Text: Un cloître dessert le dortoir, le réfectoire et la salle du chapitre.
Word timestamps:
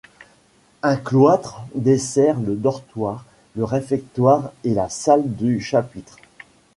Un 0.81 0.95
cloître 0.95 1.61
dessert 1.75 2.39
le 2.39 2.55
dortoir, 2.55 3.23
le 3.55 3.63
réfectoire 3.65 4.51
et 4.63 4.73
la 4.73 4.89
salle 4.89 5.29
du 5.31 5.61
chapitre. 5.61 6.17